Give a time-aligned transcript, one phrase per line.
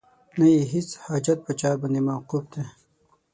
[0.39, 2.63] نه یې هیڅ حاجت په چا باندې موقوف دی